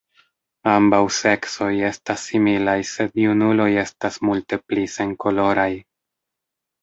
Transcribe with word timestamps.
Ambaŭ 0.69 1.01
seksoj 1.17 1.67
estas 1.89 2.23
similaj, 2.29 2.75
sed 2.91 3.13
junuloj 3.23 3.69
estas 3.83 4.17
multe 4.29 4.59
pli 4.71 4.87
senkoloraj. 4.95 5.69